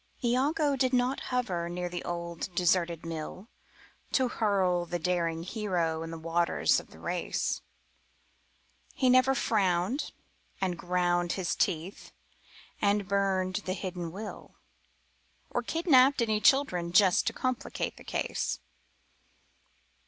Iago 0.23 0.75
did 0.75 0.93
not 0.93 1.19
hover 1.29 1.69
near 1.69 1.87
the 1.87 2.03
old 2.03 2.55
deserted 2.55 3.05
mill 3.05 3.47
To 4.13 4.29
hurl 4.29 4.87
the 4.87 4.97
daring 4.97 5.43
hero 5.43 6.01
in 6.01 6.09
the 6.09 6.17
waters 6.17 6.79
of 6.79 6.89
the 6.89 6.97
race; 6.97 7.61
He 8.95 9.11
never 9.11 9.35
frowned 9.35 10.11
and 10.59 10.75
ground 10.75 11.33
his 11.33 11.55
teeth 11.55 12.11
and 12.81 13.07
burned 13.07 13.57
the 13.65 13.73
hidden 13.73 14.11
will 14.11 14.55
Or 15.51 15.61
kidnapped 15.61 16.23
any 16.23 16.41
children 16.41 16.93
just 16.93 17.27
to 17.27 17.33
complicate 17.33 17.97
the 17.97 18.03
case. 18.03 18.57